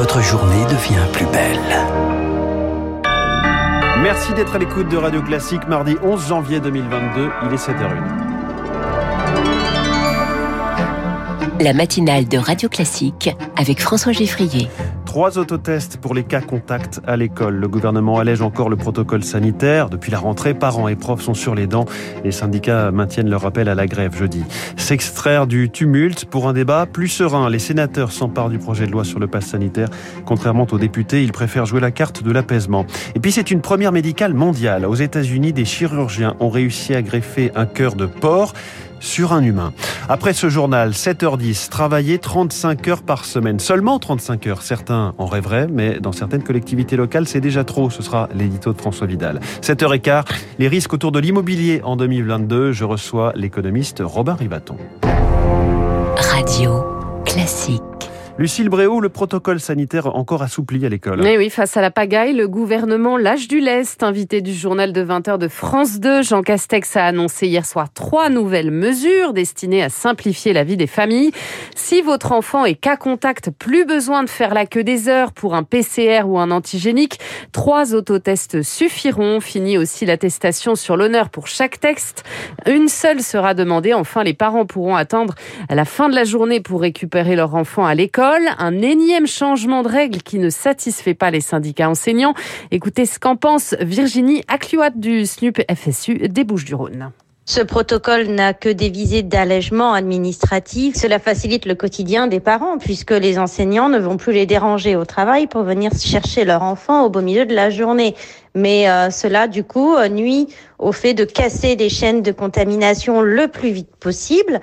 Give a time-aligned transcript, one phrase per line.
[0.00, 1.58] votre journée devient plus belle.
[4.02, 8.30] Merci d'être à l'écoute de Radio Classique mardi 11 janvier 2022, il est 7h01.
[11.62, 13.28] La matinale de Radio Classique
[13.58, 14.70] avec François Geffrier.
[15.10, 17.56] Trois autotests pour les cas contacts à l'école.
[17.56, 19.90] Le gouvernement allège encore le protocole sanitaire.
[19.90, 21.84] Depuis la rentrée, parents et profs sont sur les dents.
[22.22, 24.44] Les syndicats maintiennent leur appel à la grève jeudi.
[24.76, 27.50] S'extraire du tumulte pour un débat plus serein.
[27.50, 29.88] Les sénateurs s'emparent du projet de loi sur le pass sanitaire.
[30.26, 32.86] Contrairement aux députés, ils préfèrent jouer la carte de l'apaisement.
[33.16, 34.86] Et puis c'est une première médicale mondiale.
[34.86, 38.52] Aux États-Unis, des chirurgiens ont réussi à greffer un cœur de porc
[39.00, 39.72] sur un humain.
[40.08, 43.58] Après ce journal, 7h10, travailler 35 heures par semaine.
[43.58, 44.62] Seulement 35 heures.
[44.62, 47.90] Certains en rêveraient, mais dans certaines collectivités locales, c'est déjà trop.
[47.90, 49.40] Ce sera l'édito de François Vidal.
[49.62, 50.24] 7h15,
[50.58, 52.72] les risques autour de l'immobilier en 2022.
[52.72, 54.76] Je reçois l'économiste Robin Rivaton.
[56.16, 56.84] Radio
[57.24, 57.89] classique.
[58.40, 61.22] Lucille Bréau, le protocole sanitaire encore assoupli à l'école.
[61.22, 64.02] Mais oui, face à la pagaille, le gouvernement lâche du lest.
[64.02, 68.30] Invité du journal de 20h de France 2, Jean Castex a annoncé hier soir trois
[68.30, 71.32] nouvelles mesures destinées à simplifier la vie des familles.
[71.76, 75.54] Si votre enfant est cas contact, plus besoin de faire la queue des heures pour
[75.54, 77.20] un PCR ou un antigénique.
[77.52, 79.40] Trois autotests suffiront.
[79.40, 82.24] Fini aussi l'attestation sur l'honneur pour chaque texte.
[82.66, 83.92] Une seule sera demandée.
[83.92, 85.34] Enfin, les parents pourront attendre
[85.68, 89.82] à la fin de la journée pour récupérer leur enfant à l'école un énième changement
[89.82, 92.34] de règles qui ne satisfait pas les syndicats enseignants.
[92.70, 97.10] Écoutez ce qu'en pense Virginie Acluat du SNUP FSU des Bouches-du-Rhône.
[97.46, 100.94] Ce protocole n'a que des visées d'allègement administratif.
[100.94, 105.04] Cela facilite le quotidien des parents puisque les enseignants ne vont plus les déranger au
[105.04, 108.14] travail pour venir chercher leur enfant au beau milieu de la journée.
[108.54, 110.46] Mais euh, cela, du coup, nuit
[110.78, 114.60] au fait de casser les chaînes de contamination le plus vite possible,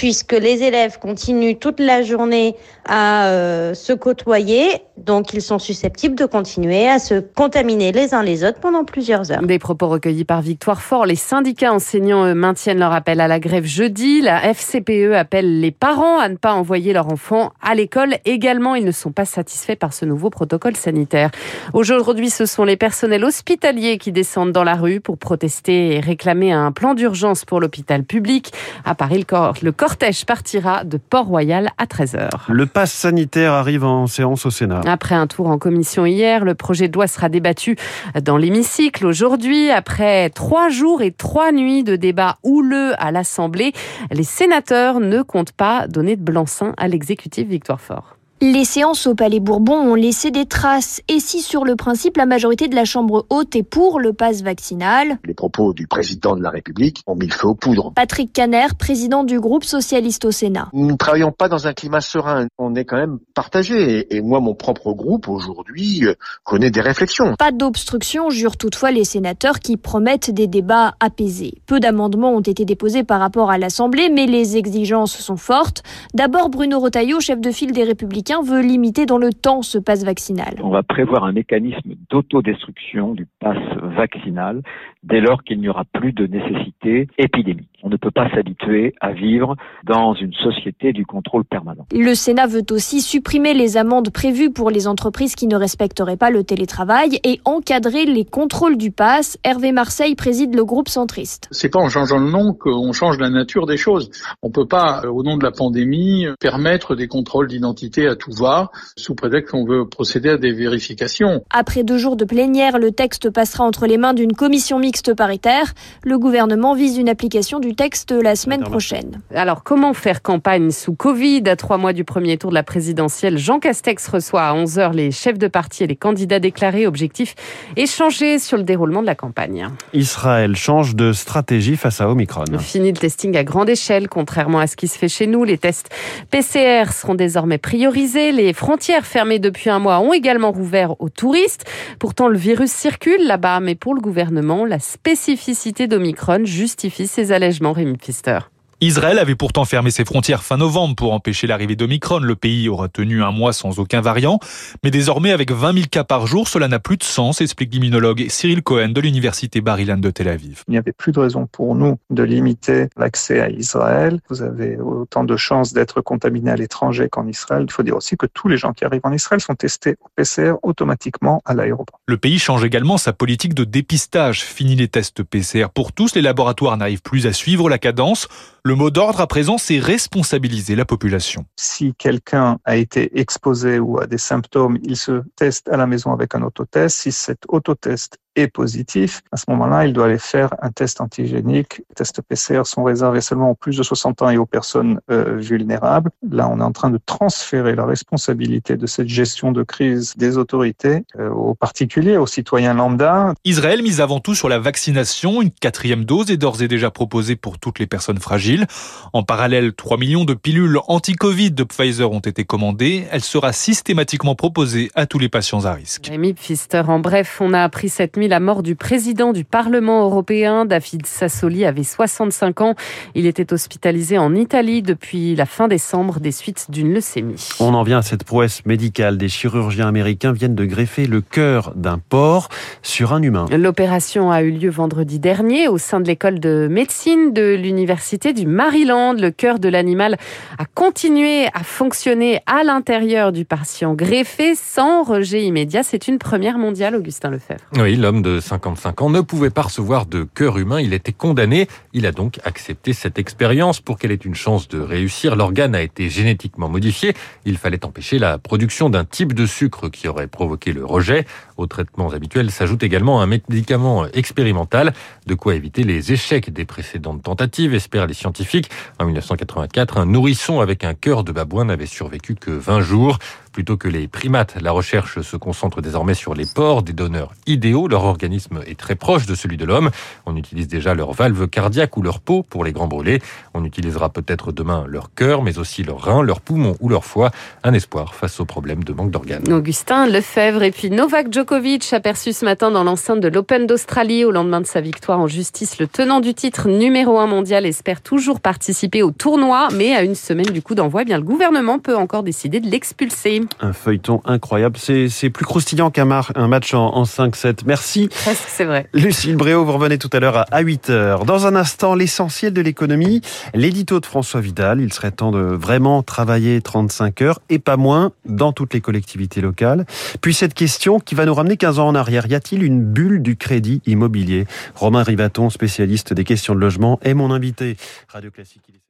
[0.00, 2.56] puisque les élèves continuent toute la journée
[2.86, 8.22] à euh, se côtoyer, donc ils sont susceptibles de continuer à se contaminer les uns
[8.22, 9.42] les autres pendant plusieurs heures.
[9.42, 11.04] Des propos recueillis par Victoire Fort.
[11.04, 14.22] Les syndicats enseignants maintiennent leur appel à la grève jeudi.
[14.22, 18.16] La FCPE appelle les parents à ne pas envoyer leurs enfants à l'école.
[18.24, 21.30] Également, ils ne sont pas satisfaits par ce nouveau protocole sanitaire.
[21.74, 26.52] Aujourd'hui, ce sont les personnels hospitaliers qui descendent dans la rue pour protester et réclamer
[26.52, 28.50] un plan d'urgence pour l'hôpital public.
[28.86, 29.26] À Paris,
[29.60, 32.28] le cortège partira de Port-Royal à 13h.
[32.48, 34.82] Le pass sanitaire arrive en séance au Sénat.
[34.86, 37.76] Après un tour en commission hier, le projet de loi sera débattu
[38.22, 39.68] dans l'hémicycle aujourd'hui.
[39.72, 43.72] Après trois jours et trois nuits de débat houleux à l'Assemblée,
[44.12, 48.19] les sénateurs ne comptent pas donner de blanc-seing à l'exécutif Victoire Fort.
[48.42, 51.02] Les séances au Palais Bourbon ont laissé des traces.
[51.08, 54.40] Et si sur le principe, la majorité de la Chambre haute est pour le pass
[54.40, 55.18] vaccinal?
[55.26, 57.92] Les propos du président de la République ont mis le feu aux poudres.
[57.94, 60.70] Patrick Caner, président du groupe socialiste au Sénat.
[60.72, 62.46] Nous ne travaillons pas dans un climat serein.
[62.56, 64.06] On est quand même partagé.
[64.16, 67.34] Et moi, mon propre groupe, aujourd'hui, euh, connaît des réflexions.
[67.38, 71.60] Pas d'obstruction, jurent toutefois les sénateurs qui promettent des débats apaisés.
[71.66, 75.82] Peu d'amendements ont été déposés par rapport à l'Assemblée, mais les exigences sont fortes.
[76.14, 80.04] D'abord, Bruno Rotaillot, chef de file des Républicains, veut limiter dans le temps ce passe
[80.04, 80.54] vaccinal.
[80.62, 84.62] On va prévoir un mécanisme d'autodestruction du passe vaccinal
[85.02, 87.68] dès lors qu'il n'y aura plus de nécessité épidémique.
[87.82, 91.86] On ne peut pas s'habituer à vivre dans une société du contrôle permanent.
[91.92, 96.30] Le Sénat veut aussi supprimer les amendes prévues pour les entreprises qui ne respecteraient pas
[96.30, 99.38] le télétravail et encadrer les contrôles du pass.
[99.44, 101.48] Hervé Marseille préside le groupe centriste.
[101.50, 104.10] C'est pas en changeant le nom qu'on change la nature des choses.
[104.42, 108.70] On peut pas, au nom de la pandémie, permettre des contrôles d'identité à tout va,
[108.96, 111.42] sous prétexte qu'on veut procéder à des vérifications.
[111.50, 115.72] Après deux jours de plénière, le texte passera entre les mains d'une commission mixte paritaire.
[116.04, 119.20] Le gouvernement vise une application du texte la semaine prochaine.
[119.34, 121.42] Alors, comment faire campagne sous Covid?
[121.46, 125.10] À trois mois du premier tour de la présidentielle, Jean Castex reçoit à 11h les
[125.10, 126.86] chefs de parti et les candidats déclarés.
[126.86, 127.34] Objectif
[127.76, 129.68] échanger sur le déroulement de la campagne.
[129.94, 132.44] Israël change de stratégie face à Omicron.
[132.58, 135.44] Fini le testing à grande échelle, contrairement à ce qui se fait chez nous.
[135.44, 135.88] Les tests
[136.30, 141.64] PCR seront désormais priorisés les frontières fermées depuis un mois ont également rouvert aux touristes.
[141.98, 147.72] Pourtant, le virus circule là-bas, mais pour le gouvernement, la spécificité d'Omicron justifie ces allègements,
[147.72, 148.38] Rémi Pfister.
[148.82, 152.18] Israël avait pourtant fermé ses frontières fin novembre pour empêcher l'arrivée d'Omicron.
[152.20, 154.40] Le pays aura tenu un mois sans aucun variant.
[154.82, 158.24] Mais désormais, avec 20 000 cas par jour, cela n'a plus de sens, explique l'immunologue
[158.30, 160.62] Cyril Cohen de l'université Bar-Ilan de Tel Aviv.
[160.66, 164.18] Il n'y avait plus de raison pour nous de limiter l'accès à Israël.
[164.30, 167.66] Vous avez autant de chances d'être contaminé à l'étranger qu'en Israël.
[167.68, 170.08] Il faut dire aussi que tous les gens qui arrivent en Israël sont testés au
[170.16, 172.00] PCR automatiquement à l'aéroport.
[172.06, 174.40] Le pays change également sa politique de dépistage.
[174.40, 176.14] Fini les tests PCR pour tous.
[176.14, 178.26] Les laboratoires n'arrivent plus à suivre la cadence.
[178.64, 181.44] Le mot d'ordre à présent, c'est responsabiliser la population.
[181.56, 186.12] Si quelqu'un a été exposé ou a des symptômes, il se teste à la maison
[186.12, 186.98] avec un autotest.
[186.98, 191.82] Si cet autotest est positif, à ce moment-là, il doit aller faire un test antigénique.
[191.88, 195.36] Les tests PCR sont réservés seulement aux plus de 60 ans et aux personnes euh,
[195.36, 196.10] vulnérables.
[196.30, 200.38] Là, on est en train de transférer la responsabilité de cette gestion de crise des
[200.38, 203.34] autorités euh, aux particuliers, aux citoyens lambda.
[203.44, 205.42] Israël mise avant tout sur la vaccination.
[205.42, 208.66] Une quatrième dose est d'ores et déjà proposée pour toutes les personnes fragiles.
[209.12, 213.06] En parallèle, 3 millions de pilules anti-Covid de Pfizer ont été commandées.
[213.10, 216.06] Elle sera systématiquement proposée à tous les patients à risque.
[216.08, 220.04] Rémi Pfister, en bref, on a appris cette nuit la mort du président du Parlement
[220.04, 220.66] européen.
[220.66, 222.74] David Sassoli avait 65 ans.
[223.14, 227.48] Il était hospitalisé en Italie depuis la fin décembre des suites d'une leucémie.
[227.60, 229.16] On en vient à cette prouesse médicale.
[229.16, 232.50] Des chirurgiens américains viennent de greffer le cœur d'un porc
[232.82, 233.46] sur un humain.
[233.50, 238.46] L'opération a eu lieu vendredi dernier au sein de l'école de médecine de l'université du
[238.46, 239.14] Maryland.
[239.14, 240.18] Le cœur de l'animal
[240.58, 245.82] a continué à fonctionner à l'intérieur du patient greffé sans rejet immédiat.
[245.82, 247.64] C'est une première mondiale, Augustin Lefebvre.
[247.78, 250.80] Oui, l'homme de 55 ans ne pouvait pas recevoir de cœur humain.
[250.80, 251.68] Il était condamné.
[251.92, 255.36] Il a donc accepté cette expérience pour qu'elle ait une chance de réussir.
[255.36, 257.14] L'organe a été génétiquement modifié.
[257.44, 261.24] Il fallait empêcher la production d'un type de sucre qui aurait provoqué le rejet.
[261.56, 264.92] Aux traitements habituels s'ajoute également un médicament expérimental,
[265.26, 268.70] de quoi éviter les échecs des précédentes tentatives, espèrent les scientifiques.
[268.98, 273.18] En 1984, un nourrisson avec un cœur de babouin n'avait survécu que 20 jours.
[273.52, 277.88] Plutôt que les primates, la recherche se concentre désormais sur les porcs, des donneurs idéaux.
[277.88, 279.90] Leur organisme est très proche de celui de l'homme.
[280.24, 283.20] On utilise déjà leur valve cardiaque ou leur peau pour les grands brûlés.
[283.52, 287.32] On utilisera peut-être demain leur cœur, mais aussi leur rein, leur poumon ou leur foie.
[287.64, 289.52] Un espoir face au problème de manque d'organes.
[289.52, 294.30] Augustin Lefebvre et puis Novak Djokovic aperçu ce matin dans l'enceinte de l'Open d'Australie au
[294.30, 295.80] lendemain de sa victoire en justice.
[295.80, 300.14] Le tenant du titre numéro 1 mondial espère toujours participer au tournoi, mais à une
[300.14, 303.39] semaine du coup d'envoi, eh bien le gouvernement peut encore décider de l'expulser.
[303.60, 304.76] Un feuilleton incroyable.
[304.78, 307.60] C'est plus croustillant qu'un un match en, en 5-7.
[307.66, 308.08] Merci.
[308.08, 308.88] Presque, c'est vrai.
[308.92, 311.24] Lucille Bréau, vous revenez tout à l'heure à 8h.
[311.24, 313.20] Dans un instant, l'essentiel de l'économie,
[313.54, 314.80] l'édito de François Vidal.
[314.80, 319.40] Il serait temps de vraiment travailler 35 heures et pas moins dans toutes les collectivités
[319.40, 319.86] locales.
[320.20, 322.26] Puis cette question qui va nous ramener 15 ans en arrière.
[322.26, 324.46] Y a-t-il une bulle du crédit immobilier?
[324.74, 327.76] Romain Rivaton, spécialiste des questions de logement, est mon invité.
[328.08, 328.80] Radio Classique.